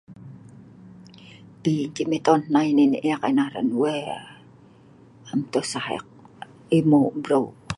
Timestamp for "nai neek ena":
2.77-3.43